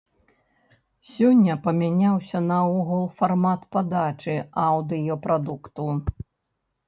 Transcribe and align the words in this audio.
Сёння 1.09 1.57
памяняўся 1.65 2.39
наогул 2.51 3.03
фармат 3.17 3.61
падачы 3.75 4.35
аўдыёпрадукту. 4.69 5.85